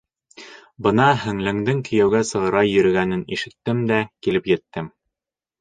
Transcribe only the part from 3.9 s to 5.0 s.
дә килеп еттем.